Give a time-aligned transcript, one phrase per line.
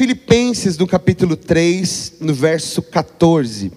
[0.00, 3.70] Filipenses, no capítulo 3, no verso 14.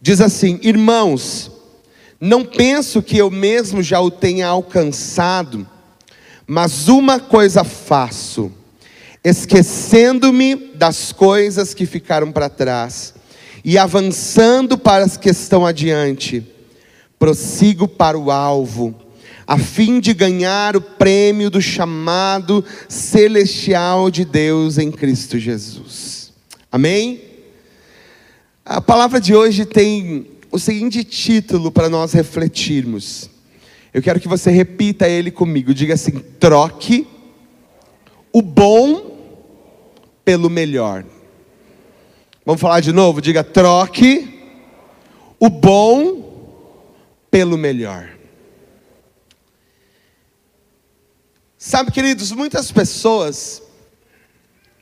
[0.00, 1.48] Diz assim: Irmãos,
[2.20, 5.64] não penso que eu mesmo já o tenha alcançado,
[6.44, 8.50] mas uma coisa faço,
[9.22, 13.14] esquecendo-me das coisas que ficaram para trás
[13.64, 16.44] e avançando para as que estão adiante,
[17.16, 18.92] prossigo para o alvo,
[19.46, 26.32] a fim de ganhar o prêmio do chamado celestial de Deus em Cristo Jesus.
[26.70, 27.20] Amém?
[28.64, 33.28] A palavra de hoje tem o seguinte título para nós refletirmos.
[33.92, 35.74] Eu quero que você repita ele comigo.
[35.74, 37.06] Diga assim: troque
[38.32, 39.16] o bom
[40.24, 41.04] pelo melhor.
[42.46, 43.20] Vamos falar de novo?
[43.20, 44.28] Diga: troque
[45.38, 46.24] o bom
[47.30, 48.13] pelo melhor.
[51.66, 53.62] Sabe, queridos, muitas pessoas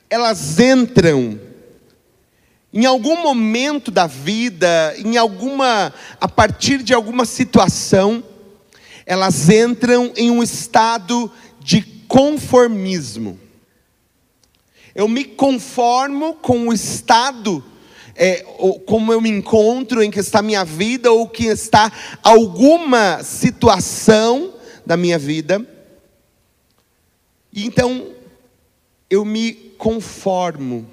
[0.09, 1.39] elas entram
[2.73, 8.21] em algum momento da vida, em alguma a partir de alguma situação,
[9.05, 11.31] elas entram em um estado
[11.61, 13.39] de conformismo.
[14.93, 17.63] Eu me conformo com o estado,
[18.13, 18.45] é,
[18.85, 21.89] como eu me encontro, em que está minha vida, ou que está
[22.21, 24.53] alguma situação
[24.85, 25.65] da minha vida.
[27.53, 28.11] E então,
[29.09, 30.87] eu me conformo.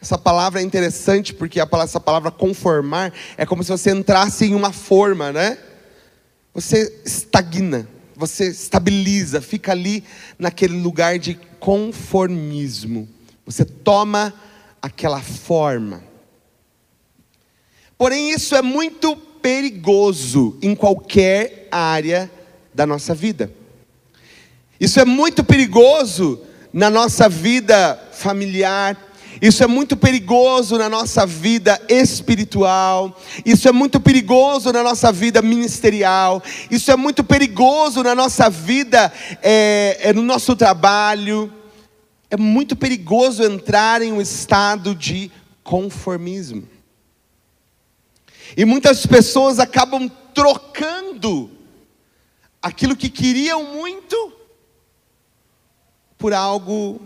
[0.00, 4.70] Essa palavra é interessante porque essa palavra conformar é como se você entrasse em uma
[4.70, 5.58] forma, né?
[6.52, 10.04] Você estagna, você estabiliza, fica ali
[10.38, 13.08] naquele lugar de conformismo.
[13.46, 14.34] Você toma
[14.82, 16.04] aquela forma.
[17.96, 22.30] Porém, isso é muito perigoso em qualquer área
[22.74, 23.57] da nossa vida.
[24.80, 26.40] Isso é muito perigoso
[26.72, 28.96] na nossa vida familiar,
[29.40, 35.40] isso é muito perigoso na nossa vida espiritual, isso é muito perigoso na nossa vida
[35.40, 39.12] ministerial, isso é muito perigoso na nossa vida,
[39.42, 41.52] é, é no nosso trabalho.
[42.30, 45.30] É muito perigoso entrar em um estado de
[45.62, 46.68] conformismo.
[48.56, 51.50] E muitas pessoas acabam trocando
[52.60, 54.37] aquilo que queriam muito
[56.18, 57.00] por algo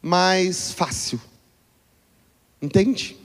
[0.00, 1.20] mais fácil.
[2.62, 3.16] Entende?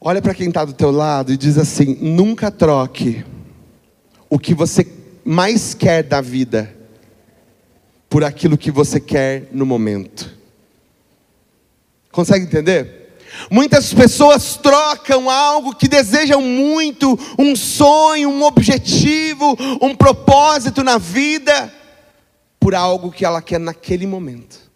[0.00, 3.24] Olha para quem está do teu lado e diz assim: nunca troque
[4.30, 4.86] o que você
[5.24, 6.74] mais quer da vida
[8.08, 10.34] por aquilo que você quer no momento.
[12.10, 12.98] Consegue entender?
[13.50, 21.72] Muitas pessoas trocam algo que desejam muito, um sonho, um objetivo, um propósito na vida,
[22.68, 24.70] por algo que ela quer naquele momento.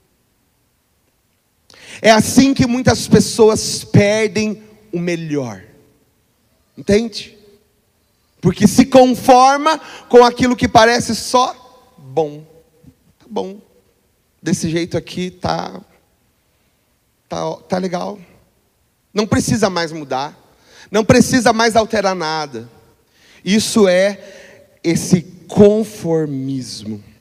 [2.00, 5.62] É assim que muitas pessoas perdem o melhor.
[6.74, 7.36] Entende?
[8.40, 11.54] Porque se conforma com aquilo que parece só
[11.98, 12.46] bom
[13.28, 13.60] bom,
[14.42, 15.78] desse jeito aqui tá,
[17.28, 18.18] tá, tá legal.
[19.12, 20.34] Não precisa mais mudar,
[20.90, 22.66] não precisa mais alterar nada.
[23.44, 24.18] Isso é
[24.82, 27.11] esse conformismo.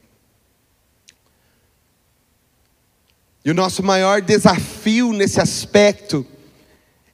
[3.43, 6.25] E o nosso maior desafio nesse aspecto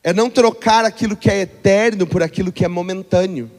[0.04, 3.50] é não trocar aquilo que é eterno por aquilo que é momentâneo.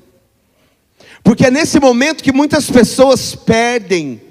[1.23, 4.29] Porque é nesse momento que muitas pessoas perdem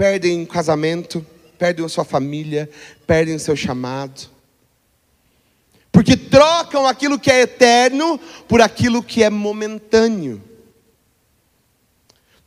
[0.00, 1.26] perdem o casamento,
[1.58, 2.70] perdem a sua família,
[3.06, 4.30] perdem o seu chamado.
[5.92, 10.42] Porque trocam aquilo que é eterno por aquilo que é momentâneo.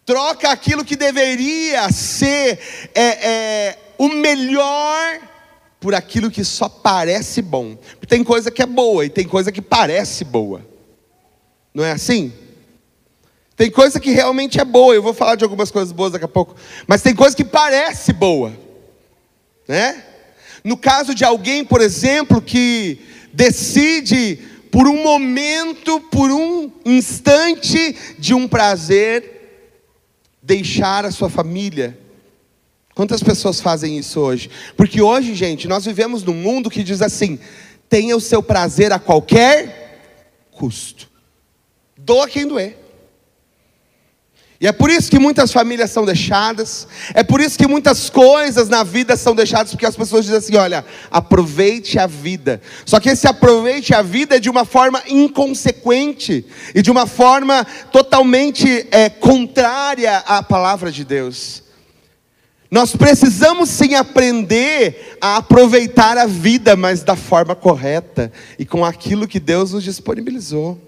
[0.04, 2.60] Troca aquilo que deveria ser
[2.96, 5.20] é, é, o melhor
[5.80, 7.78] por aquilo que só parece bom.
[8.08, 10.66] Tem coisa que é boa e tem coisa que parece boa.
[11.74, 12.32] Não é assim?
[13.56, 16.30] Tem coisa que realmente é boa, eu vou falar de algumas coisas boas daqui a
[16.30, 16.56] pouco,
[16.88, 18.52] mas tem coisa que parece boa,
[19.68, 20.04] né?
[20.64, 23.00] No caso de alguém, por exemplo, que
[23.32, 24.40] decide
[24.72, 29.34] por um momento, por um instante de um prazer,
[30.42, 32.00] deixar a sua família.
[32.96, 34.50] Quantas pessoas fazem isso hoje?
[34.78, 37.40] Porque hoje, gente, nós vivemos num mundo que diz assim:
[37.90, 41.10] tenha o seu prazer a qualquer custo.
[41.98, 42.84] Doa quem doer.
[44.62, 48.70] E é por isso que muitas famílias são deixadas, é por isso que muitas coisas
[48.70, 52.62] na vida são deixadas, porque as pessoas dizem assim: olha, aproveite a vida.
[52.86, 57.66] Só que esse aproveite a vida é de uma forma inconsequente e de uma forma
[57.92, 61.63] totalmente é, contrária à palavra de Deus.
[62.74, 69.28] Nós precisamos sim aprender a aproveitar a vida, mas da forma correta e com aquilo
[69.28, 70.82] que Deus nos disponibilizou.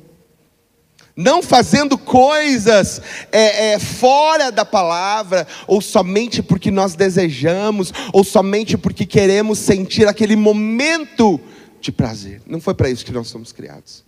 [1.15, 2.99] Não fazendo coisas
[3.31, 10.07] é, é, fora da palavra, ou somente porque nós desejamos, ou somente porque queremos sentir
[10.07, 11.39] aquele momento
[11.79, 12.41] de prazer.
[12.47, 14.03] Não foi para isso que nós somos criados.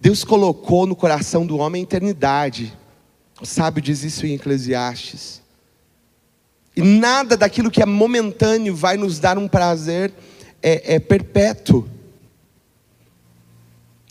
[0.00, 2.76] Deus colocou no coração do homem a eternidade.
[3.40, 5.39] O sábio diz isso em Eclesiastes.
[6.80, 10.10] E nada daquilo que é momentâneo vai nos dar um prazer
[10.62, 11.86] é, é perpétuo.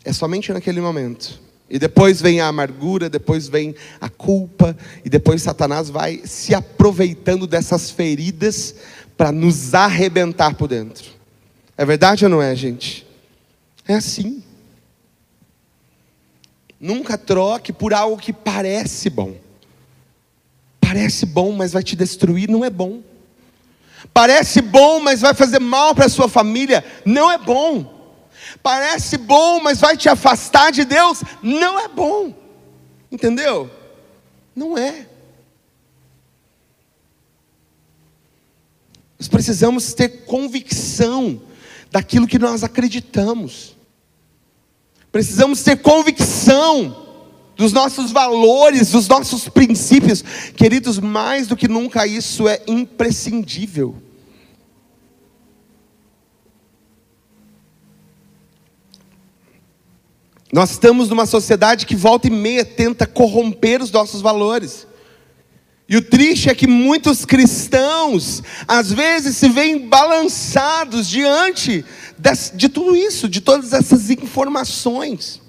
[0.06, 1.42] É somente naquele momento.
[1.68, 7.48] E depois vem a amargura, depois vem a culpa, e depois Satanás vai se aproveitando
[7.48, 8.76] dessas feridas
[9.18, 11.10] para nos arrebentar por dentro.
[11.76, 13.06] É verdade ou não é, gente?
[13.88, 14.44] É assim.
[16.80, 19.49] Nunca troque por algo que parece bom.
[20.80, 23.02] Parece bom, mas vai te destruir, não é bom.
[24.14, 28.00] Parece bom, mas vai fazer mal para a sua família, não é bom.
[28.64, 32.34] Parece bom, mas vai te afastar de Deus, não é bom.
[33.12, 33.70] Entendeu?
[34.56, 35.08] Não é.
[39.18, 41.42] Nós precisamos ter convicção
[41.92, 43.76] daquilo que nós acreditamos.
[45.12, 47.09] Precisamos ter convicção
[47.60, 50.24] dos nossos valores, dos nossos princípios.
[50.56, 54.02] Queridos, mais do que nunca isso é imprescindível.
[60.54, 64.88] Nós estamos numa sociedade que volta e meia tenta corromper os nossos valores.
[65.88, 71.84] E o triste é que muitos cristãos, às vezes, se veem balançados diante
[72.56, 75.42] de tudo isso, de todas essas informações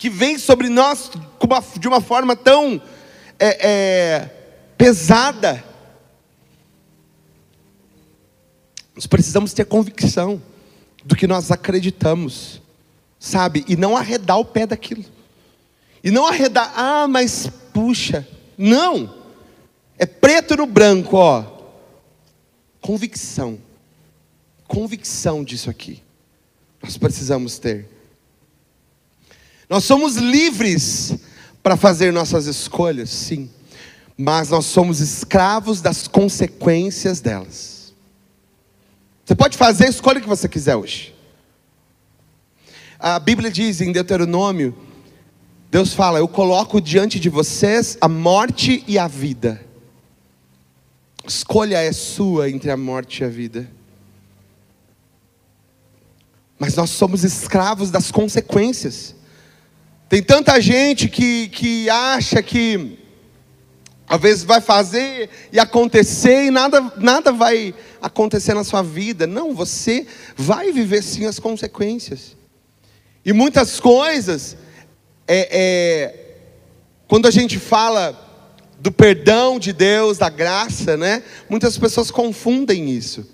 [0.00, 1.10] que vem sobre nós
[1.78, 2.80] de uma forma tão
[3.38, 4.30] é, é,
[4.78, 5.62] pesada.
[8.94, 10.40] Nós precisamos ter convicção
[11.04, 12.62] do que nós acreditamos,
[13.18, 13.62] sabe?
[13.68, 15.04] E não arredar o pé daquilo.
[16.02, 18.26] E não arredar, ah, mas puxa.
[18.56, 19.14] Não.
[19.98, 21.44] É preto no branco, ó.
[22.80, 23.58] Convicção.
[24.66, 26.02] Convicção disso aqui.
[26.82, 27.99] Nós precisamos ter.
[29.70, 31.14] Nós somos livres
[31.62, 33.48] para fazer nossas escolhas, sim,
[34.18, 37.94] mas nós somos escravos das consequências delas.
[39.24, 41.14] Você pode fazer a escolha que você quiser hoje.
[42.98, 44.76] A Bíblia diz em Deuteronômio:
[45.70, 49.64] Deus fala, eu coloco diante de vocês a morte e a vida.
[51.24, 53.70] Escolha é sua entre a morte e a vida.
[56.58, 59.19] Mas nós somos escravos das consequências.
[60.10, 62.98] Tem tanta gente que, que acha que
[64.08, 67.72] às vezes vai fazer e acontecer e nada, nada vai
[68.02, 69.24] acontecer na sua vida.
[69.24, 70.04] Não, você
[70.34, 72.36] vai viver sim as consequências.
[73.24, 74.56] E muitas coisas,
[75.28, 76.14] é, é,
[77.06, 78.18] quando a gente fala
[78.80, 81.22] do perdão de Deus, da graça, né?
[81.48, 83.24] Muitas pessoas confundem isso.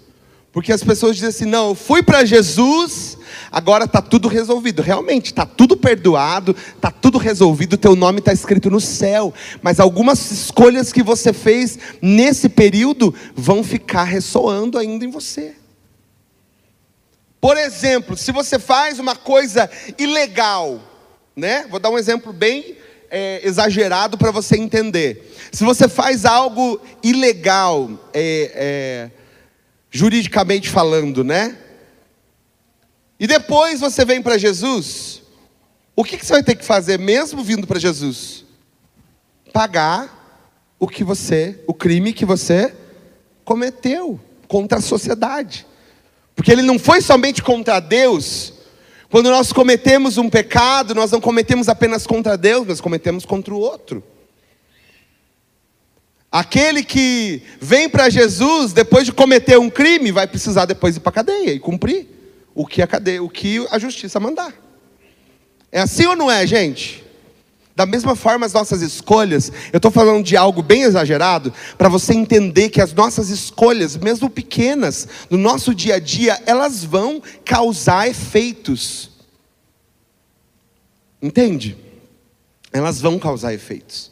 [0.57, 3.19] Porque as pessoas dizem assim: não, eu fui para Jesus,
[3.53, 4.81] agora está tudo resolvido.
[4.81, 9.35] Realmente, está tudo perdoado, está tudo resolvido, teu nome está escrito no céu.
[9.61, 15.57] Mas algumas escolhas que você fez nesse período vão ficar ressoando ainda em você.
[17.39, 20.81] Por exemplo, se você faz uma coisa ilegal,
[21.37, 21.67] né?
[21.69, 22.79] Vou dar um exemplo bem
[23.11, 25.37] é, exagerado para você entender.
[25.53, 29.26] Se você faz algo ilegal, é, é
[29.91, 31.57] juridicamente falando, né?
[33.19, 35.23] E depois você vem para Jesus,
[35.95, 38.45] o que, que você vai ter que fazer mesmo vindo para Jesus?
[39.53, 40.17] Pagar
[40.79, 42.75] o que você, o crime que você
[43.45, 45.67] cometeu contra a sociedade.
[46.35, 48.53] Porque ele não foi somente contra Deus.
[49.09, 53.59] Quando nós cometemos um pecado, nós não cometemos apenas contra Deus, nós cometemos contra o
[53.59, 54.05] outro.
[56.31, 61.11] Aquele que vem para Jesus depois de cometer um crime vai precisar depois ir para
[61.11, 62.07] a cadeia e cumprir
[62.55, 64.55] o que a cadeia, o que a justiça mandar.
[65.71, 67.05] É assim ou não é, gente?
[67.77, 72.15] Da mesma forma, as nossas escolhas, eu estou falando de algo bem exagerado, para você
[72.15, 78.09] entender que as nossas escolhas, mesmo pequenas, no nosso dia a dia, elas vão causar
[78.09, 79.11] efeitos.
[81.21, 81.77] Entende?
[82.73, 84.11] Elas vão causar efeitos.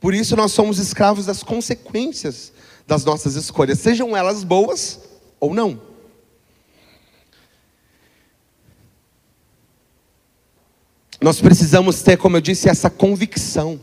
[0.00, 2.52] Por isso nós somos escravos das consequências
[2.86, 5.00] das nossas escolhas, sejam elas boas
[5.38, 5.78] ou não.
[11.20, 13.80] Nós precisamos ter, como eu disse, essa convicção.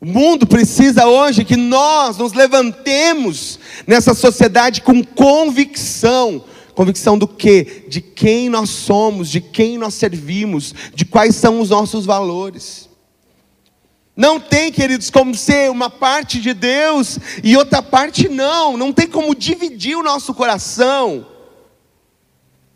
[0.00, 6.44] O mundo precisa hoje que nós nos levantemos nessa sociedade com convicção.
[6.74, 7.84] Convicção do quê?
[7.88, 12.88] De quem nós somos, de quem nós servimos, de quais são os nossos valores.
[14.16, 18.76] Não tem, queridos, como ser uma parte de Deus e outra parte não.
[18.76, 21.26] Não tem como dividir o nosso coração.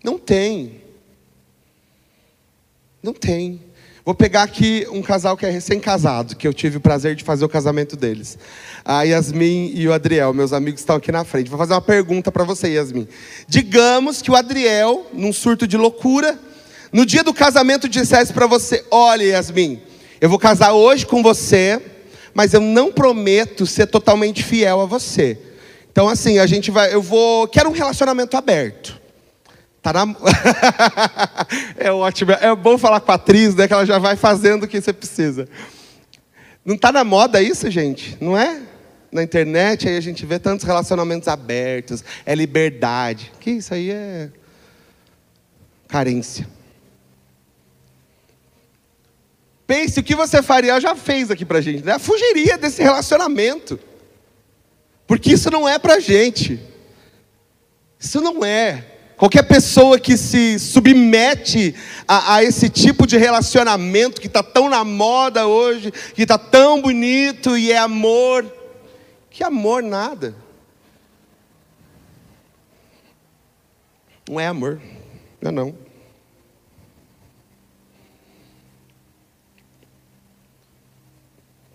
[0.02, 0.82] Não tem.
[3.02, 3.60] Não tem.
[4.04, 7.44] Vou pegar aqui um casal que é recém-casado, que eu tive o prazer de fazer
[7.44, 8.38] o casamento deles.
[8.82, 11.50] A Yasmin e o Adriel, meus amigos estão aqui na frente.
[11.50, 13.06] Vou fazer uma pergunta para você, Yasmin.
[13.46, 16.38] Digamos que o Adriel, num surto de loucura,
[16.90, 19.82] no dia do casamento dissesse para você: Olha, Yasmin,
[20.20, 21.80] eu vou casar hoje com você,
[22.34, 25.38] mas eu não prometo ser totalmente fiel a você.
[25.90, 26.92] Então, assim, a gente vai.
[26.92, 27.48] Eu vou.
[27.48, 29.00] Quero um relacionamento aberto.
[29.82, 30.14] Tá na...
[31.76, 32.32] é ótimo.
[32.32, 33.66] É bom falar com a atriz, né?
[33.66, 35.48] Que ela já vai fazendo o que você precisa.
[36.64, 38.16] Não está na moda isso, gente?
[38.20, 38.60] Não é?
[39.10, 43.32] Na internet aí a gente vê tantos relacionamentos abertos, é liberdade.
[43.40, 44.28] Que isso aí é
[45.88, 46.46] carência.
[49.68, 51.98] Pense o que você faria, já fez aqui pra gente, né?
[51.98, 53.78] Fugiria desse relacionamento.
[55.06, 56.58] Porque isso não é pra gente.
[58.00, 58.82] Isso não é.
[59.18, 61.74] Qualquer pessoa que se submete
[62.06, 66.80] a, a esse tipo de relacionamento que está tão na moda hoje, que está tão
[66.80, 68.50] bonito e é amor,
[69.28, 70.34] que amor nada.
[74.26, 74.80] Não é amor,
[75.42, 75.87] não é não.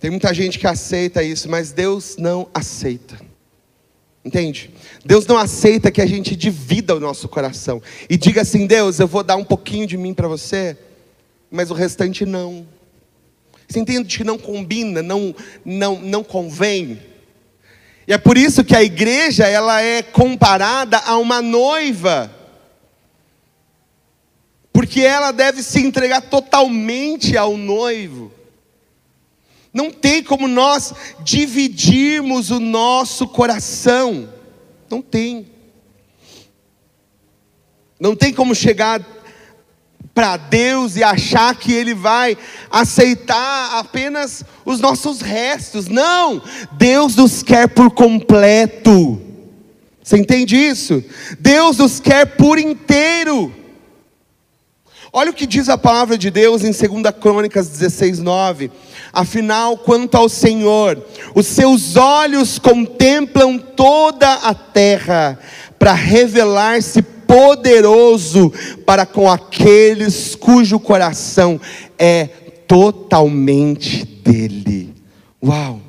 [0.03, 3.17] Tem muita gente que aceita isso, mas Deus não aceita.
[4.25, 4.69] Entende?
[5.05, 9.07] Deus não aceita que a gente divida o nosso coração e diga assim: Deus, eu
[9.07, 10.77] vou dar um pouquinho de mim para você,
[11.50, 12.67] mas o restante não.
[13.65, 15.33] Você entende que não combina, não,
[15.63, 17.01] não, não convém?
[18.05, 22.29] E é por isso que a igreja ela é comparada a uma noiva,
[24.74, 28.42] porque ela deve se entregar totalmente ao noivo.
[29.74, 34.30] Não tem como nós dividirmos o nosso coração.
[34.89, 35.48] Não tem.
[38.00, 39.03] Não tem como chegar
[40.13, 42.38] para Deus e achar que Ele vai
[42.70, 45.88] aceitar apenas os nossos restos.
[45.88, 46.42] Não!
[46.74, 49.20] Deus nos quer por completo.
[50.03, 51.03] Você entende isso?
[51.39, 53.62] Deus nos quer por inteiro.
[55.15, 58.72] Olha o que diz a palavra de Deus em 2 Crônicas 16, 9.
[59.13, 61.05] Afinal, quanto ao Senhor,
[61.36, 65.38] os seus olhos contemplam toda a terra
[65.77, 68.51] para revelar-se poderoso
[68.88, 71.62] para com aqueles cujo coração
[72.00, 72.25] é
[72.67, 74.96] totalmente dele.
[75.46, 75.79] Uau!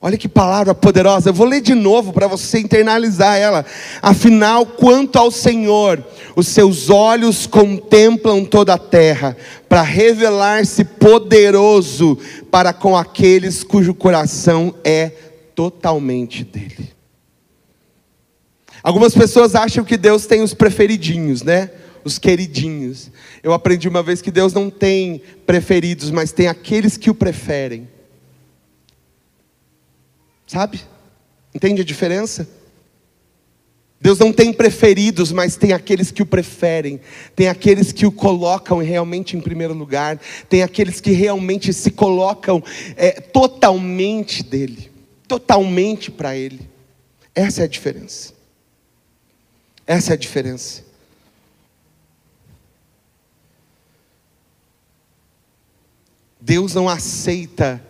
[0.00, 1.30] Olha que palavra poderosa.
[1.30, 3.66] Eu vou ler de novo para você internalizar ela.
[4.00, 6.04] Afinal, quanto ao Senhor,
[6.36, 9.36] os seus olhos contemplam toda a terra,
[9.68, 12.16] para revelar-se poderoso
[12.48, 15.10] para com aqueles cujo coração é
[15.54, 16.90] totalmente dele.
[18.80, 21.70] Algumas pessoas acham que Deus tem os preferidinhos, né?
[22.04, 23.10] Os queridinhos.
[23.42, 27.88] Eu aprendi uma vez que Deus não tem preferidos, mas tem aqueles que o preferem.
[30.48, 30.80] Sabe?
[31.54, 32.48] Entende a diferença?
[34.00, 37.00] Deus não tem preferidos, mas tem aqueles que o preferem,
[37.34, 42.62] tem aqueles que o colocam realmente em primeiro lugar, tem aqueles que realmente se colocam
[42.96, 44.90] é, totalmente dele,
[45.26, 46.60] totalmente para ele.
[47.34, 48.32] Essa é a diferença.
[49.86, 50.84] Essa é a diferença.
[56.40, 57.82] Deus não aceita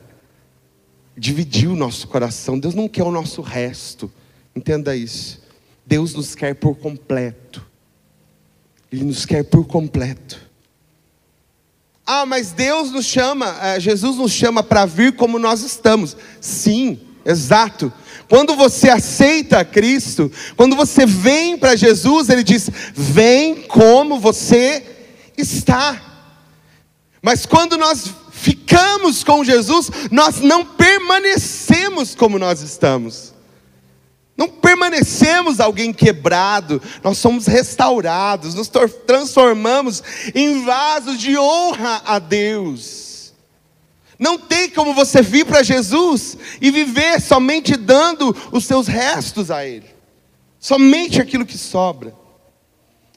[1.18, 2.58] dividir o nosso coração.
[2.58, 4.10] Deus não quer o nosso resto.
[4.54, 5.42] Entenda isso.
[5.84, 7.66] Deus nos quer por completo.
[8.90, 10.40] Ele nos quer por completo.
[12.06, 16.16] Ah, mas Deus nos chama, eh, Jesus nos chama para vir como nós estamos.
[16.40, 17.92] Sim, exato.
[18.28, 24.82] Quando você aceita Cristo, quando você vem para Jesus, Ele diz: vem como você
[25.37, 26.00] está.
[27.20, 33.35] Mas quando nós ficamos com Jesus, nós não permanecemos como nós estamos.
[34.37, 38.71] Não permanecemos alguém quebrado, nós somos restaurados, nos
[39.04, 40.00] transformamos
[40.33, 43.35] em vasos de honra a Deus.
[44.16, 49.66] Não tem como você vir para Jesus e viver somente dando os seus restos a
[49.66, 49.87] Ele,
[50.61, 52.14] somente aquilo que sobra.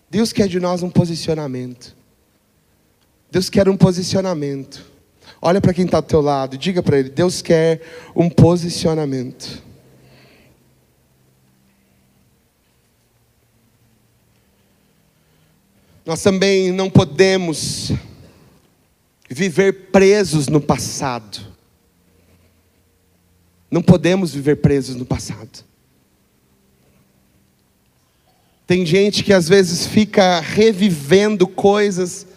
[0.09, 1.95] Deus quer de nós um posicionamento.
[3.31, 4.90] Deus quer um posicionamento.
[5.41, 7.81] Olha para quem está do teu lado, diga para ele: Deus quer
[8.15, 9.63] um posicionamento.
[16.05, 17.91] Nós também não podemos
[19.29, 21.39] viver presos no passado.
[23.69, 25.63] Não podemos viver presos no passado.
[28.67, 32.27] Tem gente que às vezes fica revivendo coisas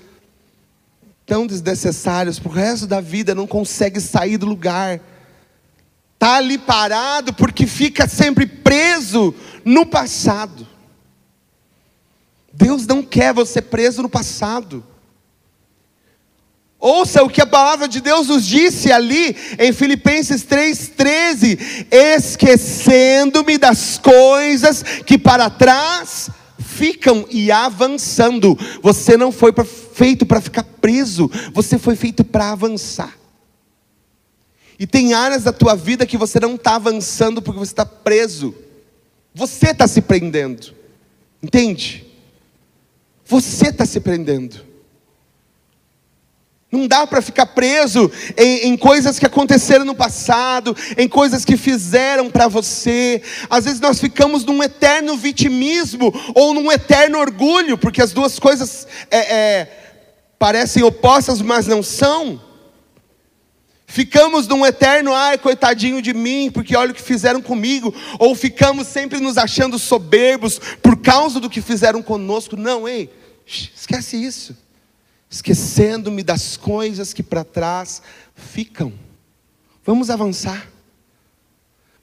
[1.27, 5.01] tão desnecessárias para o resto da vida, não consegue sair do lugar.
[6.15, 10.67] Está ali parado porque fica sempre preso no passado.
[12.53, 14.85] Deus não quer você preso no passado.
[16.79, 23.97] Ouça o que a palavra de Deus nos disse ali em Filipenses 3,13: esquecendo-me das
[23.97, 26.29] coisas que para trás
[26.59, 28.59] ficam e avançando.
[28.83, 29.65] Você não foi pra,
[29.95, 33.17] feito para ficar preso, você foi feito para avançar.
[34.77, 38.53] E tem áreas da tua vida que você não está avançando porque você está preso.
[39.33, 40.75] Você está se prendendo.
[41.41, 42.05] Entende?
[43.25, 44.65] Você está se prendendo.
[46.73, 51.57] Não dá para ficar preso em, em, coisas que aconteceram no passado, em coisas que
[51.57, 53.23] fizeram para você.
[53.49, 58.89] Às vezes nós ficamos num eterno vitimismo ou num eterno orgulho, porque as duas coisas
[59.09, 59.84] é, é,
[60.45, 62.39] parecem opostas, mas não são.
[63.87, 67.95] Ficamos num eterno, ai, coitadinho de mim, porque olha o que fizeram comigo.
[68.19, 72.59] Ou ficamos sempre nos achando soberbos por causa do que fizeram conosco.
[72.59, 73.11] Não, ei,
[73.47, 74.55] esquece isso
[75.31, 78.03] esquecendo-me das coisas que para trás
[78.37, 78.93] ficam.
[79.83, 80.69] Vamos avançar.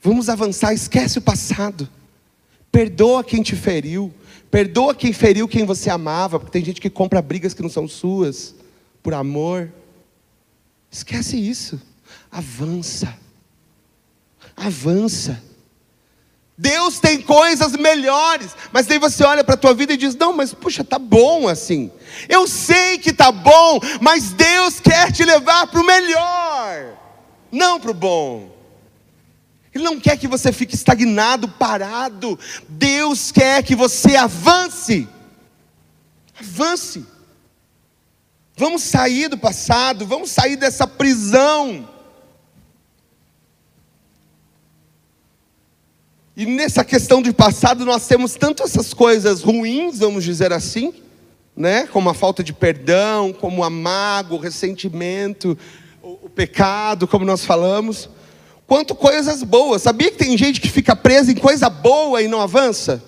[0.02, 1.88] Vamos avançar, esquece o passado.
[2.72, 4.12] Perdoa quem te feriu.
[4.52, 7.88] Perdoa quem feriu quem você amava, porque tem gente que compra brigas que não são
[7.88, 8.54] suas,
[9.02, 9.72] por amor.
[10.90, 11.80] Esquece isso.
[12.30, 13.16] Avança.
[14.54, 15.42] Avança.
[16.58, 20.34] Deus tem coisas melhores, mas daí você olha para a tua vida e diz: "Não,
[20.34, 21.90] mas puxa, tá bom assim.
[22.28, 26.98] Eu sei que tá bom, mas Deus quer te levar para o melhor,
[27.50, 28.51] não para o bom.
[29.74, 32.38] Ele não quer que você fique estagnado, parado.
[32.68, 35.08] Deus quer que você avance.
[36.38, 37.06] Avance.
[38.56, 41.88] Vamos sair do passado, vamos sair dessa prisão.
[46.36, 50.94] E nessa questão de passado, nós temos tanto essas coisas ruins, vamos dizer assim,
[51.56, 51.86] né?
[51.86, 55.58] como a falta de perdão, como a mágoa, o ressentimento,
[56.02, 58.08] o, o pecado, como nós falamos,
[58.66, 59.82] quanto coisas boas.
[59.82, 63.02] Sabia que tem gente que fica presa em coisa boa e não avança?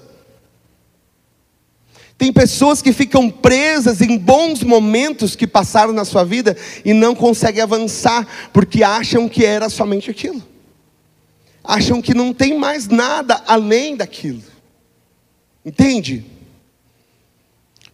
[2.16, 7.14] Tem pessoas que ficam presas em bons momentos que passaram na sua vida e não
[7.14, 10.54] conseguem avançar, porque acham que era somente aquilo
[11.64, 14.42] acham que não tem mais nada além daquilo.
[15.64, 16.26] Entende?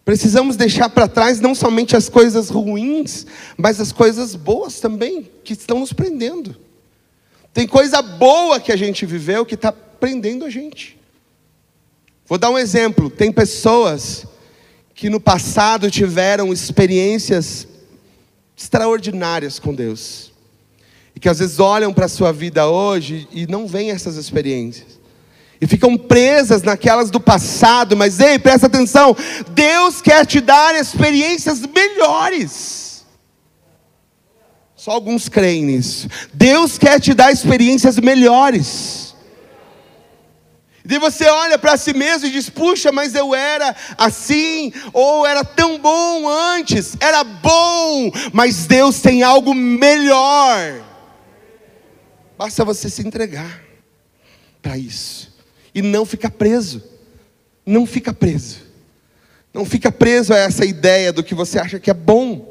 [0.03, 5.53] Precisamos deixar para trás não somente as coisas ruins, mas as coisas boas também, que
[5.53, 6.57] estão nos prendendo.
[7.53, 10.97] Tem coisa boa que a gente viveu que está prendendo a gente.
[12.25, 14.25] Vou dar um exemplo: tem pessoas
[14.93, 17.67] que no passado tiveram experiências
[18.55, 20.31] extraordinárias com Deus
[21.15, 24.99] e que às vezes olham para a sua vida hoje e não veem essas experiências.
[25.59, 29.15] E ficam presas naquelas do passado, mas ei, presta atenção,
[29.49, 32.90] Deus quer te dar experiências melhores.
[34.81, 36.07] Só alguns creem nisso.
[36.33, 39.13] Deus quer te dar experiências melhores.
[40.83, 45.45] E você olha para si mesmo e diz: puxa, mas eu era assim, ou era
[45.45, 50.83] tão bom antes, era bom, mas Deus tem algo melhor.
[52.35, 53.61] Basta você se entregar
[54.63, 55.31] para isso
[55.75, 56.81] e não ficar preso.
[57.63, 58.57] Não fica preso.
[59.53, 62.50] Não fica preso a essa ideia do que você acha que é bom.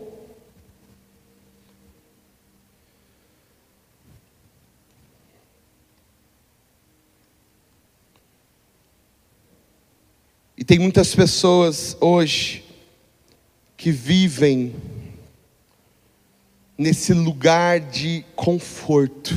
[10.71, 12.65] Tem muitas pessoas hoje
[13.77, 14.73] que vivem
[16.79, 19.37] nesse lugar de conforto.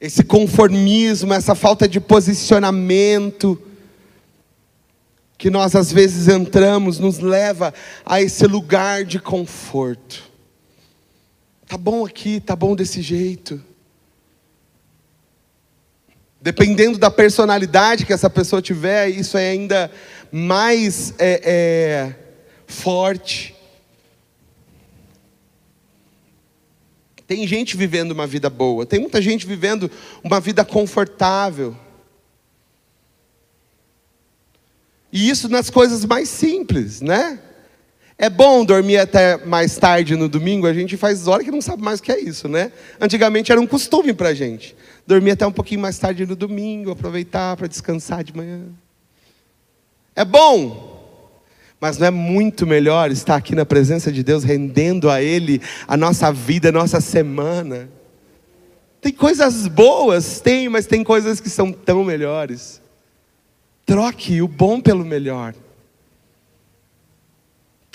[0.00, 3.60] esse conformismo, essa falta de posicionamento,
[5.36, 7.74] que nós às vezes entramos, nos leva
[8.04, 10.22] a esse lugar de conforto.
[11.66, 13.60] Tá bom aqui, tá bom desse jeito.
[16.46, 19.90] Dependendo da personalidade que essa pessoa tiver, isso é ainda
[20.30, 22.14] mais é, é,
[22.68, 23.52] forte.
[27.26, 29.90] Tem gente vivendo uma vida boa, tem muita gente vivendo
[30.22, 31.76] uma vida confortável.
[35.10, 37.40] E isso nas coisas mais simples, né?
[38.18, 41.82] É bom dormir até mais tarde no domingo, a gente faz hora que não sabe
[41.82, 42.72] mais o que é isso, né?
[42.98, 44.74] Antigamente era um costume para a gente.
[45.06, 48.62] Dormir até um pouquinho mais tarde no domingo, aproveitar para descansar de manhã.
[50.14, 50.96] É bom,
[51.78, 55.94] mas não é muito melhor estar aqui na presença de Deus, rendendo a Ele a
[55.94, 57.90] nossa vida, a nossa semana?
[58.98, 62.80] Tem coisas boas, tem, mas tem coisas que são tão melhores.
[63.84, 65.54] Troque o bom pelo melhor.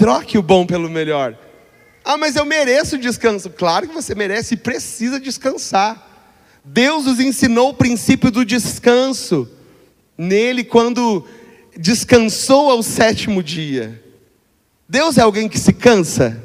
[0.02, 1.38] Troque o bom pelo melhor.
[2.04, 3.52] Ah, mas eu mereço descanso.
[3.52, 6.34] Claro que você merece e precisa descansar.
[6.66, 9.48] Deus nos ensinou o princípio do descanso.
[10.18, 11.24] Nele, quando
[11.78, 14.04] descansou ao sétimo dia.
[14.90, 16.42] Deus é alguém que se cansa?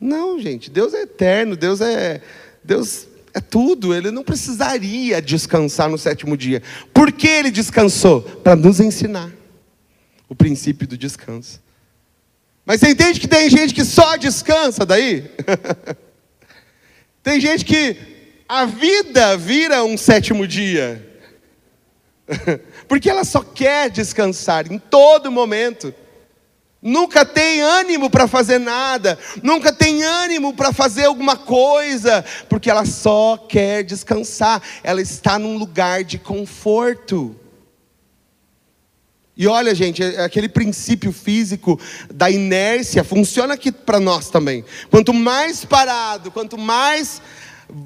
[0.00, 0.72] Não, gente.
[0.72, 1.54] Deus é eterno.
[1.54, 2.20] Deus é.
[2.64, 3.94] Deus é tudo.
[3.94, 6.64] Ele não precisaria descansar no sétimo dia.
[6.92, 8.22] Por que ele descansou?
[8.22, 9.30] Para nos ensinar
[10.28, 11.69] o princípio do descanso.
[12.70, 15.28] Mas você entende que tem gente que só descansa daí?
[17.20, 17.96] tem gente que
[18.48, 21.04] a vida vira um sétimo dia.
[22.86, 25.92] Porque ela só quer descansar em todo momento.
[26.80, 32.86] Nunca tem ânimo para fazer nada, nunca tem ânimo para fazer alguma coisa, porque ela
[32.86, 37.36] só quer descansar, ela está num lugar de conforto.
[39.40, 41.80] E olha, gente, é, aquele princípio físico
[42.12, 44.62] da inércia funciona aqui para nós também.
[44.90, 47.22] Quanto mais parado, quanto mais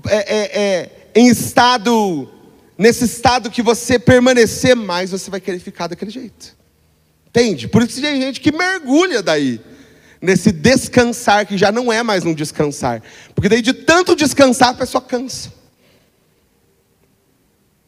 [0.08, 2.28] é, é, é, em estado,
[2.76, 6.56] nesse estado que você permanecer, mais você vai querer ficar daquele jeito.
[7.28, 7.68] Entende?
[7.68, 9.60] Por isso tem gente que mergulha daí,
[10.20, 13.00] nesse descansar, que já não é mais um descansar.
[13.32, 15.52] Porque daí de tanto descansar, a pessoa cansa.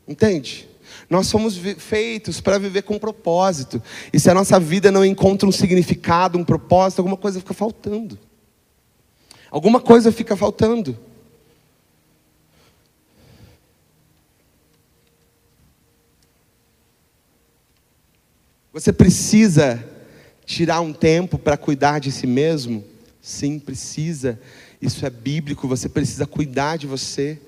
[0.07, 0.69] Entende?
[1.09, 3.83] Nós somos feitos para viver com propósito.
[4.13, 8.19] E se a nossa vida não encontra um significado, um propósito, alguma coisa fica faltando.
[9.51, 10.99] Alguma coisa fica faltando.
[18.73, 19.83] Você precisa
[20.45, 22.85] tirar um tempo para cuidar de si mesmo?
[23.23, 24.39] Sim, precisa.
[24.83, 27.41] Isso é bíblico, você precisa cuidar de você.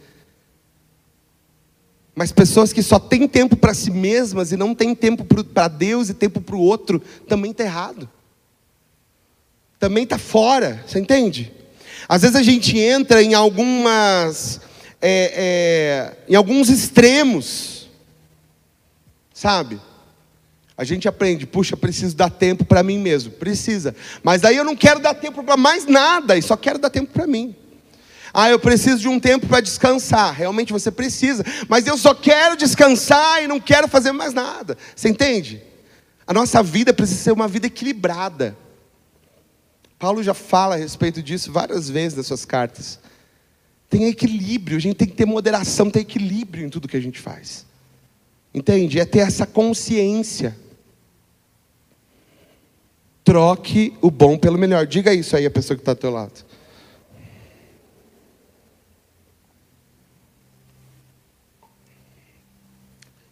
[2.18, 6.08] Mas pessoas que só têm tempo para si mesmas e não têm tempo para Deus
[6.08, 8.10] e tempo para o outro, também está errado.
[9.78, 11.52] Também está fora, você entende?
[12.08, 14.60] Às vezes a gente entra em algumas,
[15.00, 17.88] é, é, em alguns extremos,
[19.32, 19.80] sabe?
[20.76, 23.94] A gente aprende, puxa, preciso dar tempo para mim mesmo, precisa.
[24.24, 27.12] Mas aí eu não quero dar tempo para mais nada, e só quero dar tempo
[27.12, 27.54] para mim.
[28.32, 30.34] Ah, eu preciso de um tempo para descansar.
[30.34, 34.76] Realmente você precisa, mas eu só quero descansar e não quero fazer mais nada.
[34.94, 35.62] Você entende?
[36.26, 38.56] A nossa vida precisa ser uma vida equilibrada.
[39.98, 43.00] Paulo já fala a respeito disso várias vezes nas suas cartas.
[43.90, 47.18] Tem equilíbrio, a gente tem que ter moderação, ter equilíbrio em tudo que a gente
[47.18, 47.66] faz.
[48.52, 49.00] Entende?
[49.00, 50.56] É ter essa consciência.
[53.24, 54.86] Troque o bom pelo melhor.
[54.86, 56.44] Diga isso aí a pessoa que está ao teu lado.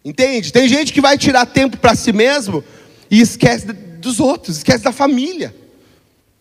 [0.07, 0.53] Entende?
[0.53, 2.63] Tem gente que vai tirar tempo para si mesmo
[3.11, 5.53] e esquece dos outros, esquece da família.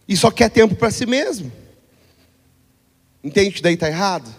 [0.07, 1.51] E só quer tempo para si mesmo.
[3.23, 4.29] Entende que daí está errado?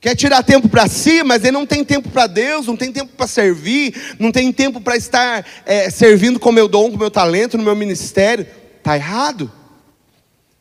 [0.00, 3.12] Quer tirar tempo para si, mas ele não tem tempo para Deus, não tem tempo
[3.14, 7.58] para servir, não tem tempo para estar é, servindo com meu dom, com meu talento,
[7.58, 8.46] no meu ministério.
[8.78, 9.52] Está errado.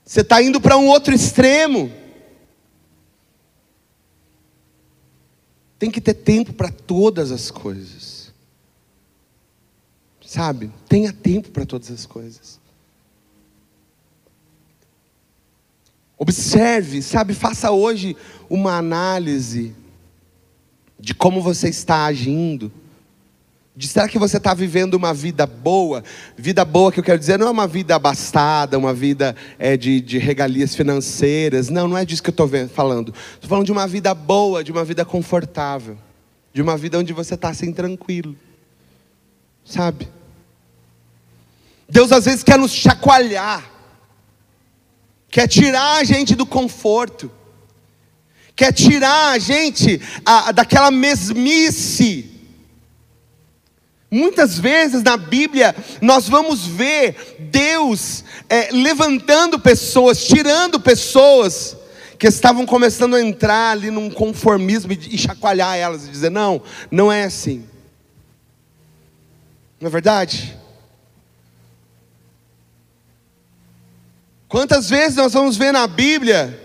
[0.06, 1.89] Você está indo para um outro extremo.
[5.86, 8.34] Tem que ter tempo para todas as coisas.
[10.19, 10.71] Sabe?
[10.89, 12.60] Tenha tempo para todas as coisas.
[16.17, 17.36] Observe, sabe?
[17.36, 18.17] Faça hoje
[18.50, 19.76] uma análise
[21.00, 22.71] de como você está agindo
[23.75, 26.01] de será que você está vivendo uma vida boa?
[26.38, 29.99] Vida boa que eu quero dizer não é uma vida abastada, uma vida é, de,
[29.99, 31.67] de regalias financeiras.
[31.67, 33.13] Não, não é disso que eu estou falando.
[33.33, 35.97] Estou falando de uma vida boa, de uma vida confortável.
[36.53, 38.33] De uma vida onde você está assim tranquilo.
[39.65, 40.07] Sabe?
[41.89, 43.69] Deus às vezes quer nos chacoalhar.
[45.27, 47.29] Quer tirar a gente do conforto.
[48.55, 52.35] Quer tirar a gente a, daquela mesmice
[54.10, 61.76] Muitas vezes na Bíblia nós vamos ver Deus é, levantando pessoas, tirando pessoas
[62.18, 67.12] que estavam começando a entrar ali num conformismo e chacoalhar elas e dizer: não, não
[67.12, 67.65] é assim.
[69.80, 70.58] Não é verdade?
[74.48, 76.62] Quantas vezes nós vamos ver na Bíblia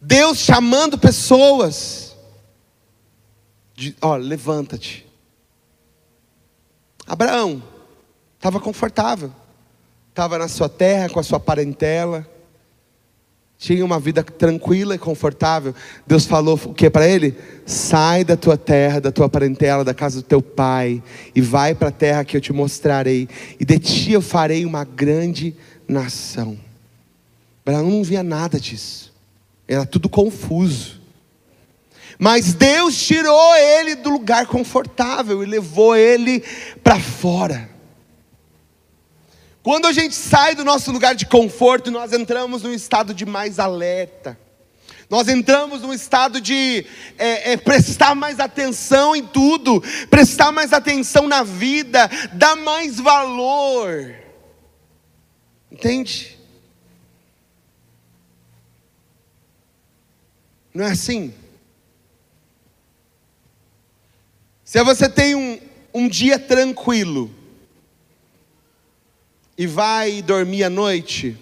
[0.00, 2.16] Deus chamando pessoas
[3.74, 5.05] de, ó, levanta-te.
[7.16, 7.62] Abraão
[8.36, 9.32] estava confortável,
[10.10, 12.28] estava na sua terra com a sua parentela,
[13.56, 15.74] tinha uma vida tranquila e confortável.
[16.06, 17.34] Deus falou o que para ele?
[17.64, 21.02] Sai da tua terra, da tua parentela, da casa do teu pai,
[21.34, 23.26] e vai para a terra que eu te mostrarei,
[23.58, 25.56] e de ti eu farei uma grande
[25.88, 26.58] nação.
[27.64, 29.10] Abraão não via nada disso,
[29.66, 31.00] era tudo confuso.
[32.18, 36.42] Mas Deus tirou ele do lugar confortável e levou ele
[36.82, 37.68] para fora.
[39.62, 43.58] Quando a gente sai do nosso lugar de conforto, nós entramos num estado de mais
[43.58, 44.38] alerta.
[45.10, 46.86] Nós entramos num estado de
[47.18, 54.14] é, é, prestar mais atenção em tudo, prestar mais atenção na vida, dar mais valor.
[55.70, 56.36] Entende?
[60.74, 61.32] Não é assim?
[64.66, 65.60] Se você tem um,
[65.94, 67.30] um dia tranquilo,
[69.56, 71.38] e vai dormir à noite,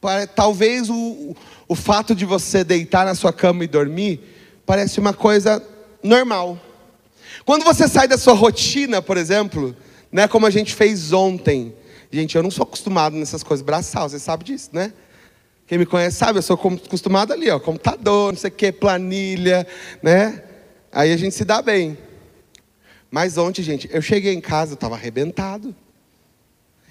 [0.00, 1.36] para, talvez o,
[1.68, 4.20] o fato de você deitar na sua cama e dormir
[4.64, 5.62] parece uma coisa
[6.02, 6.58] normal.
[7.44, 9.76] Quando você sai da sua rotina, por exemplo,
[10.10, 11.74] né, como a gente fez ontem,
[12.10, 14.90] gente, eu não sou acostumado nessas coisas braçal, você sabe disso, né?
[15.66, 19.66] Quem me conhece sabe, eu sou acostumado ali, ó, computador, não sei o que, planilha,
[20.02, 20.42] né?
[20.90, 22.07] Aí a gente se dá bem.
[23.10, 25.74] Mas ontem, gente, eu cheguei em casa, eu estava arrebentado.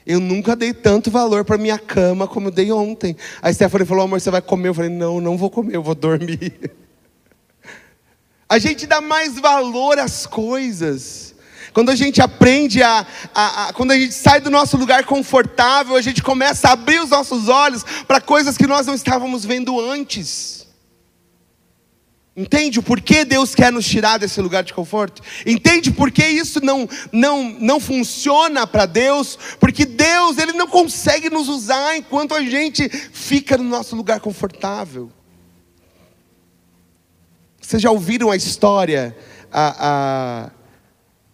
[0.05, 3.15] Eu nunca dei tanto valor para minha cama como eu dei ontem.
[3.41, 4.69] A Stephanie falou, amor, você vai comer?
[4.69, 6.71] Eu falei, não, não vou comer, eu vou dormir.
[8.49, 11.35] A gente dá mais valor às coisas.
[11.73, 15.95] Quando a gente aprende a, a, a, Quando a gente sai do nosso lugar confortável,
[15.97, 19.79] a gente começa a abrir os nossos olhos para coisas que nós não estávamos vendo
[19.79, 20.66] antes.
[22.39, 25.23] Entende o porquê Deus quer nos tirar desse lugar de conforto?
[25.43, 29.35] Entende por que isso não, não, não funciona para Deus?
[29.59, 35.11] Porque Deus ele não consegue nos usar enquanto a gente fica no nosso lugar confortável.
[37.59, 39.17] Vocês já ouviram a história?
[39.51, 40.51] A, a,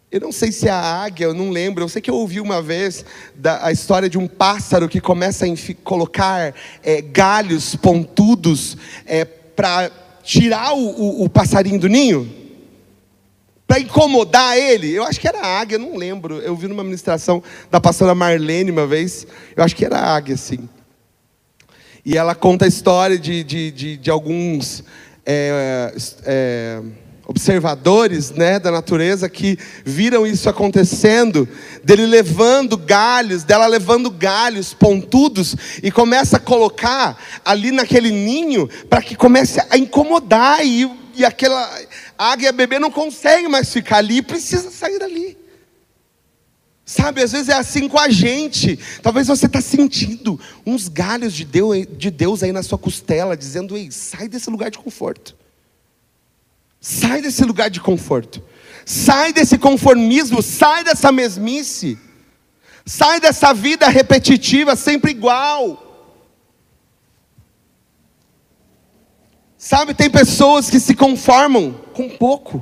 [0.10, 1.84] eu não sei se é a águia, eu não lembro.
[1.84, 3.04] Eu sei que eu ouvi uma vez
[3.36, 5.50] da, a história de um pássaro que começa a
[5.84, 9.92] colocar é, galhos pontudos é, para
[10.24, 12.42] tirar o, o, o passarinho do ninho?
[13.68, 14.92] Para incomodar ele?
[14.92, 16.40] Eu acho que era águia, não lembro.
[16.40, 19.26] Eu vi numa ministração da pastora Marlene uma vez.
[19.56, 20.70] Eu acho que era águia, sim.
[22.06, 24.84] E ela conta a história de, de, de, de alguns.
[25.26, 25.94] É,
[26.26, 26.82] é,
[27.26, 31.48] observadores né, da natureza que viram isso acontecendo,
[31.84, 39.02] dele levando galhos, dela levando galhos pontudos e começa a colocar ali naquele ninho para
[39.02, 41.70] que comece a incomodar e, e aquela
[42.18, 45.38] águia bebê não consegue mais ficar ali, precisa sair dali.
[46.86, 48.78] Sabe, às vezes é assim com a gente.
[49.02, 53.78] Talvez você está sentindo uns galhos de Deus, de Deus aí na sua costela, dizendo:
[53.78, 55.34] Ei, sai desse lugar de conforto.
[56.86, 58.44] Sai desse lugar de conforto.
[58.86, 61.98] Sai desse conformismo, sai dessa mesmice.
[62.86, 65.82] Sai dessa vida repetitiva, sempre igual.
[69.58, 72.62] Sabe, tem pessoas que se conformam com pouco.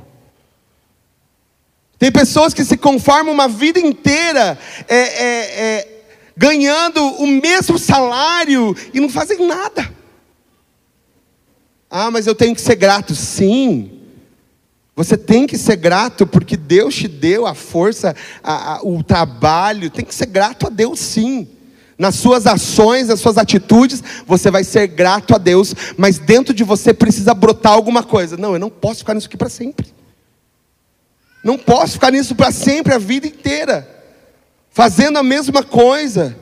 [1.98, 4.56] Tem pessoas que se conformam uma vida inteira
[4.86, 6.04] é, é, é,
[6.36, 9.92] ganhando o mesmo salário e não fazem nada.
[11.90, 13.16] Ah, mas eu tenho que ser grato.
[13.16, 14.01] Sim,
[14.94, 19.90] você tem que ser grato porque Deus te deu a força, a, a, o trabalho.
[19.90, 21.48] Tem que ser grato a Deus, sim.
[21.96, 26.64] Nas suas ações, nas suas atitudes, você vai ser grato a Deus, mas dentro de
[26.64, 28.36] você precisa brotar alguma coisa.
[28.36, 29.86] Não, eu não posso ficar nisso aqui para sempre.
[31.42, 33.88] Não posso ficar nisso para sempre, a vida inteira,
[34.70, 36.36] fazendo a mesma coisa.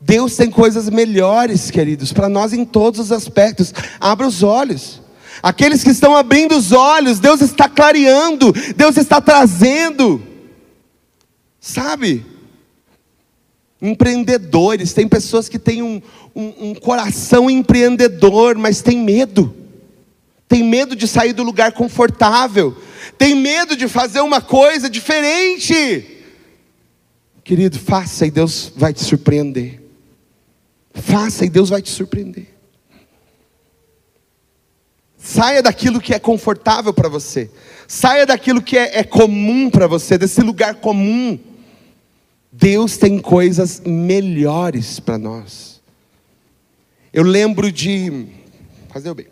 [0.00, 3.72] Deus tem coisas melhores, queridos, para nós em todos os aspectos.
[3.98, 5.00] Abra os olhos.
[5.42, 10.22] Aqueles que estão abrindo os olhos, Deus está clareando, Deus está trazendo.
[11.60, 12.24] Sabe?
[13.80, 16.02] Empreendedores, tem pessoas que têm um,
[16.34, 19.54] um, um coração empreendedor, mas tem medo.
[20.48, 22.76] Tem medo de sair do lugar confortável.
[23.16, 26.16] Tem medo de fazer uma coisa diferente.
[27.44, 29.80] Querido, faça e Deus vai te surpreender.
[30.94, 32.57] Faça e Deus vai te surpreender.
[35.30, 37.50] Saia daquilo que é confortável para você.
[37.86, 41.38] Saia daquilo que é, é comum para você, desse lugar comum.
[42.50, 45.82] Deus tem coisas melhores para nós.
[47.12, 48.26] Eu lembro de.
[48.88, 49.26] Fazer o bem.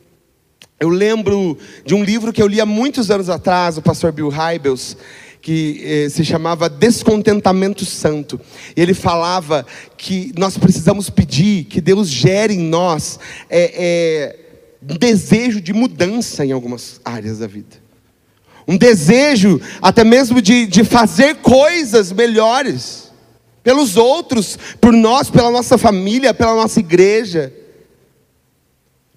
[0.78, 4.28] Eu lembro de um livro que eu li há muitos anos atrás, o pastor Bill
[4.28, 4.98] Hybels,
[5.40, 8.38] que eh, se chamava Descontentamento Santo.
[8.76, 9.64] Ele falava
[9.96, 14.36] que nós precisamos pedir que Deus gere em nós é,
[14.88, 17.84] um desejo de mudança em algumas áreas da vida.
[18.66, 23.12] Um desejo até mesmo de, de fazer coisas melhores
[23.62, 27.52] pelos outros, por nós, pela nossa família, pela nossa igreja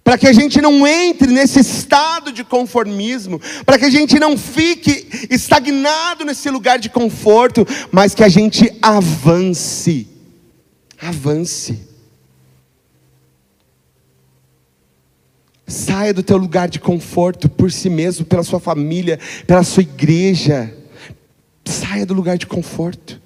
[0.09, 4.35] para que a gente não entre nesse estado de conformismo, para que a gente não
[4.35, 10.07] fique estagnado nesse lugar de conforto, mas que a gente avance.
[10.99, 11.88] Avance.
[15.69, 20.73] Saia do teu lugar de conforto por si mesmo, pela sua família, pela sua igreja.
[21.63, 23.21] Saia do lugar de conforto.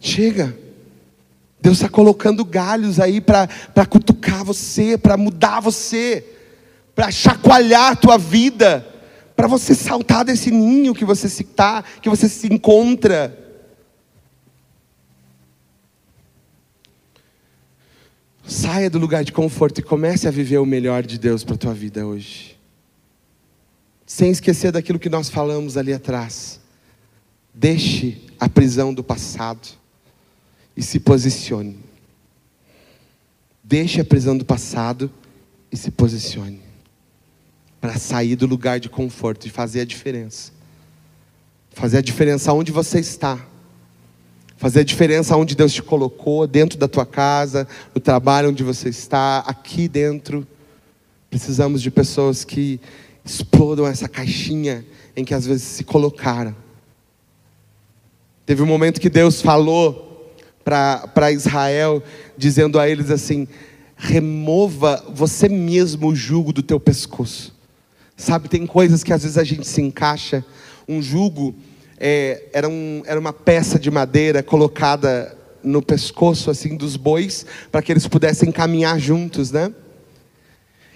[0.00, 0.56] Chega.
[1.60, 6.24] Deus está colocando galhos aí para cutucar você, para mudar você,
[6.92, 8.84] para chacoalhar a tua vida,
[9.36, 13.45] para você saltar desse ninho que você se está, que você se encontra.
[18.48, 21.58] Saia do lugar de conforto e comece a viver o melhor de Deus para a
[21.58, 22.56] tua vida hoje.
[24.06, 26.60] Sem esquecer daquilo que nós falamos ali atrás.
[27.52, 29.66] Deixe a prisão do passado
[30.76, 31.76] e se posicione.
[33.64, 35.10] Deixe a prisão do passado
[35.72, 36.60] e se posicione.
[37.80, 40.52] Para sair do lugar de conforto e fazer a diferença.
[41.72, 43.44] Fazer a diferença onde você está.
[44.56, 48.88] Fazer a diferença onde Deus te colocou, dentro da tua casa, no trabalho onde você
[48.88, 50.46] está, aqui dentro.
[51.28, 52.80] Precisamos de pessoas que
[53.24, 56.54] explodam essa caixinha em que às vezes se colocaram.
[58.46, 62.02] Teve um momento que Deus falou para Israel,
[62.38, 63.46] dizendo a eles assim:
[63.96, 67.54] remova você mesmo o jugo do teu pescoço.
[68.16, 70.44] Sabe, tem coisas que às vezes a gente se encaixa.
[70.88, 71.54] Um jugo
[71.98, 77.82] é, era, um, era uma peça de madeira colocada no pescoço assim dos bois para
[77.82, 79.72] que eles pudessem caminhar juntos, né?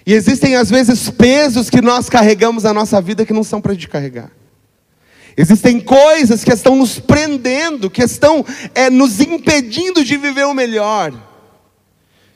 [0.05, 3.73] E existem às vezes pesos que nós carregamos na nossa vida que não são para
[3.73, 4.31] gente carregar.
[5.37, 11.13] Existem coisas que estão nos prendendo, que estão é, nos impedindo de viver o melhor.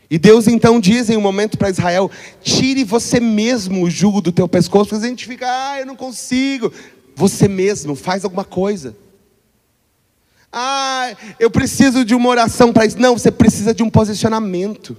[0.10, 2.10] E Deus então diz em um momento para Israel:
[2.42, 5.96] tire você mesmo o jugo do teu pescoço, porque a gente fica, ah, eu não
[5.96, 6.72] consigo.
[7.16, 8.96] Você mesmo, faz alguma coisa.
[10.52, 13.00] Ah, eu preciso de uma oração para isso.
[13.00, 14.96] Não, você precisa de um posicionamento.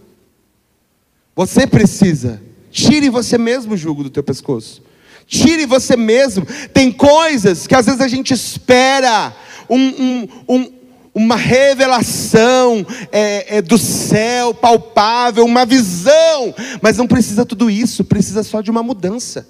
[1.34, 2.42] Você precisa.
[2.70, 4.82] Tire você mesmo o jugo do teu pescoço.
[5.26, 6.46] Tire você mesmo.
[6.72, 9.34] Tem coisas que às vezes a gente espera
[9.68, 10.72] um, um, um,
[11.14, 18.42] uma revelação é, é, do céu palpável, uma visão, mas não precisa tudo isso, precisa
[18.42, 19.48] só de uma mudança.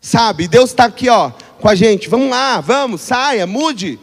[0.00, 3.98] Sabe, Deus está aqui ó, com a gente, vamos lá, vamos, saia, mude.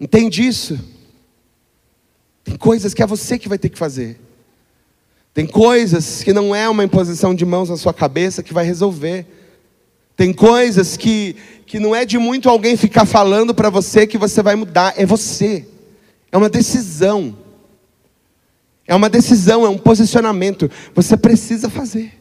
[0.00, 0.78] Entende isso?
[2.44, 4.20] Tem coisas que é você que vai ter que fazer.
[5.34, 9.26] Tem coisas que não é uma imposição de mãos na sua cabeça que vai resolver.
[10.16, 11.36] Tem coisas que,
[11.66, 15.04] que não é de muito alguém ficar falando para você que você vai mudar, é
[15.04, 15.66] você.
[16.32, 17.36] É uma decisão.
[18.86, 20.70] É uma decisão, é um posicionamento.
[20.94, 22.12] Você precisa fazer.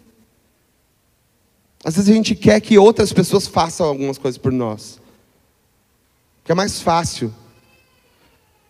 [1.84, 5.00] Às vezes a gente quer que outras pessoas façam algumas coisas por nós.
[6.44, 7.34] Que é mais fácil.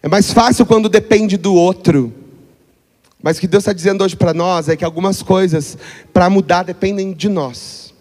[0.03, 2.13] É mais fácil quando depende do outro.
[3.23, 5.77] Mas o que Deus está dizendo hoje para nós é que algumas coisas,
[6.13, 7.91] para mudar, dependem de nós,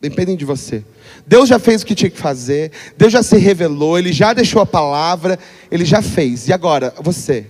[0.00, 0.84] dependem de você.
[1.24, 4.60] Deus já fez o que tinha que fazer, Deus já se revelou, Ele já deixou
[4.60, 5.38] a palavra,
[5.70, 6.48] Ele já fez.
[6.48, 7.46] E agora, você?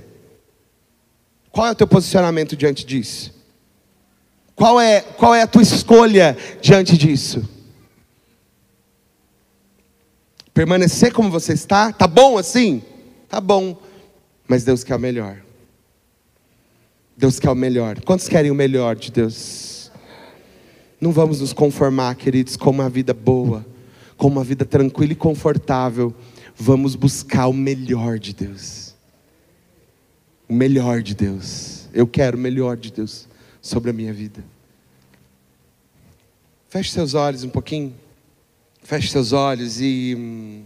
[1.56, 3.32] Qual é o teu posicionamento diante disso?
[4.54, 7.48] Qual é, qual é a tua escolha diante disso?
[10.52, 11.94] Permanecer como você está?
[11.94, 12.82] Tá bom assim?
[13.26, 13.74] Tá bom.
[14.46, 15.38] Mas Deus quer o melhor.
[17.16, 18.02] Deus quer o melhor.
[18.02, 19.90] Quantos querem o melhor de Deus?
[21.00, 23.64] Não vamos nos conformar, queridos, com uma vida boa,
[24.18, 26.14] com uma vida tranquila e confortável.
[26.54, 28.85] Vamos buscar o melhor de Deus.
[30.48, 31.88] O melhor de Deus.
[31.92, 33.26] Eu quero o melhor de Deus
[33.60, 34.44] sobre a minha vida.
[36.68, 37.94] Feche seus olhos um pouquinho.
[38.82, 40.14] Feche seus olhos e.
[40.16, 40.62] Hum,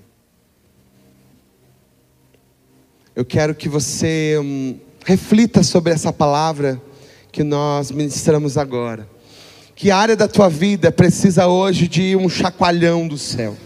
[3.15, 6.81] eu quero que você hum, reflita sobre essa palavra
[7.33, 9.09] que nós ministramos agora.
[9.75, 13.57] Que área da tua vida precisa hoje de um chacoalhão do céu?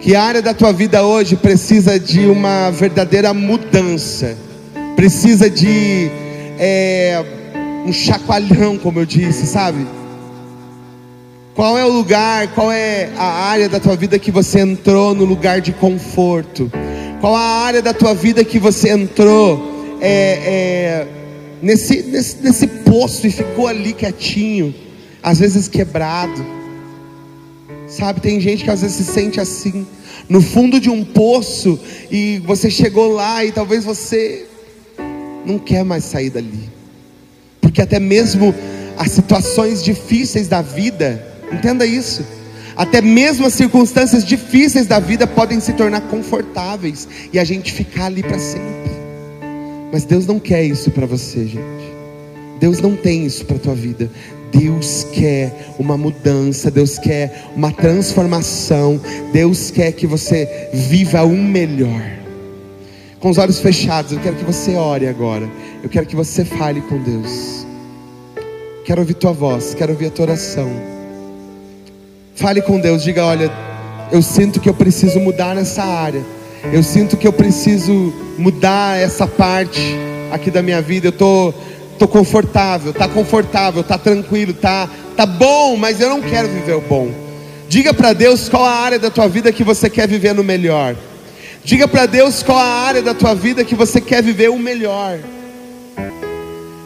[0.00, 4.36] Que área da tua vida hoje precisa de uma verdadeira mudança?
[5.00, 6.10] Precisa de
[6.58, 7.24] é,
[7.86, 9.86] um chacoalhão, como eu disse, sabe?
[11.54, 15.24] Qual é o lugar, qual é a área da tua vida que você entrou no
[15.24, 16.70] lugar de conforto?
[17.18, 20.10] Qual a área da tua vida que você entrou é,
[20.44, 21.08] é,
[21.62, 24.74] nesse, nesse, nesse poço e ficou ali quietinho,
[25.22, 26.44] às vezes quebrado?
[27.88, 29.86] Sabe, tem gente que às vezes se sente assim,
[30.28, 31.80] no fundo de um poço,
[32.10, 34.49] e você chegou lá e talvez você
[35.50, 36.70] não quer mais sair dali,
[37.60, 38.54] porque até mesmo
[38.96, 42.24] as situações difíceis da vida, entenda isso,
[42.76, 48.06] até mesmo as circunstâncias difíceis da vida podem se tornar confortáveis e a gente ficar
[48.06, 48.90] ali para sempre.
[49.92, 51.90] Mas Deus não quer isso para você, gente.
[52.60, 54.10] Deus não tem isso para tua vida.
[54.52, 59.00] Deus quer uma mudança, Deus quer uma transformação,
[59.32, 62.19] Deus quer que você viva um melhor.
[63.20, 65.46] Com os olhos fechados, eu quero que você ore agora.
[65.82, 67.66] Eu quero que você fale com Deus.
[68.82, 70.70] Quero ouvir tua voz, quero ouvir a tua oração.
[72.34, 73.52] Fale com Deus, diga: Olha,
[74.10, 76.24] eu sinto que eu preciso mudar nessa área.
[76.72, 77.92] Eu sinto que eu preciso
[78.38, 79.80] mudar essa parte
[80.32, 81.08] aqui da minha vida.
[81.08, 81.52] Eu tô,
[81.98, 86.80] tô confortável, tá confortável, tá tranquilo, tá, tá bom, mas eu não quero viver o
[86.80, 87.10] bom.
[87.68, 90.96] Diga para Deus qual a área da tua vida que você quer viver no melhor.
[91.64, 95.18] Diga para Deus qual a área da tua vida que você quer viver o melhor.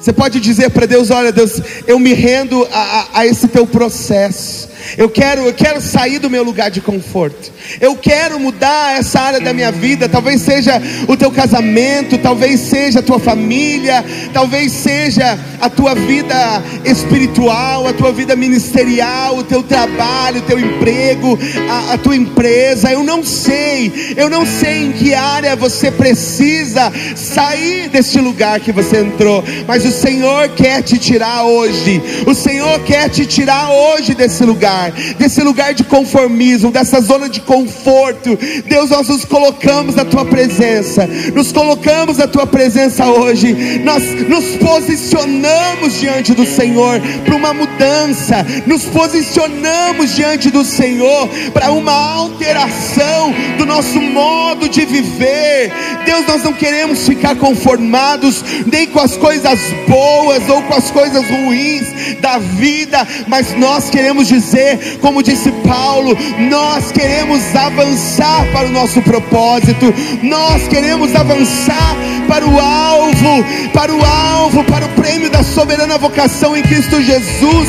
[0.01, 3.67] Você pode dizer para Deus: Olha, Deus, eu me rendo a, a, a esse teu
[3.67, 4.69] processo.
[4.97, 7.53] Eu quero, eu quero sair do meu lugar de conforto.
[7.81, 10.09] Eu quero mudar essa área da minha vida.
[10.09, 16.63] Talvez seja o teu casamento, talvez seja a tua família, talvez seja a tua vida
[16.85, 21.39] espiritual, a tua vida ministerial, o teu trabalho, o teu emprego,
[21.71, 22.91] a, a tua empresa.
[22.91, 28.73] Eu não sei, eu não sei em que área você precisa sair deste lugar que
[28.73, 32.03] você entrou, mas o Senhor quer te tirar hoje.
[32.27, 34.74] O Senhor quer te tirar hoje desse lugar,
[35.19, 38.39] desse lugar de conformismo, dessa zona de conforto.
[38.67, 43.81] Deus, nós nos colocamos na tua presença, nos colocamos na tua presença hoje.
[43.85, 51.73] Nós nos posicionamos diante do Senhor para uma mudança, nos posicionamos diante do Senhor para
[51.73, 55.73] uma alteração do nosso modo de viver.
[56.05, 59.59] Deus, nós não queremos ficar conformados nem com as coisas
[59.89, 61.87] boas ou com as coisas ruins
[62.21, 64.64] da vida, mas nós queremos dizer,
[65.01, 66.17] como disse Paulo,
[66.51, 69.93] nós queremos avançar para o nosso propósito,
[70.23, 71.97] nós queremos avançar
[72.29, 77.69] para o alvo, para o alvo, para o prêmio da soberana vocação em Cristo Jesus.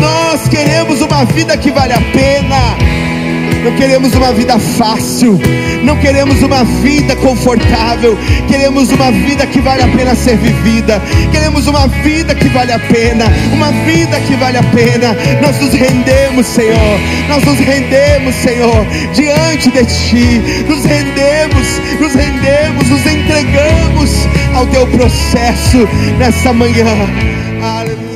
[0.00, 3.11] Nós queremos uma vida que vale a pena.
[3.62, 5.38] Não queremos uma vida fácil,
[5.84, 11.00] não queremos uma vida confortável, queremos uma vida que vale a pena ser vivida,
[11.30, 15.16] queremos uma vida que vale a pena, uma vida que vale a pena.
[15.40, 21.66] Nós nos rendemos, Senhor, nós nos rendemos, Senhor, diante de Ti, nos rendemos,
[22.00, 24.10] nos rendemos, nos entregamos
[24.54, 25.88] ao Teu processo
[26.18, 26.86] nessa manhã.
[27.62, 28.11] Aleluia.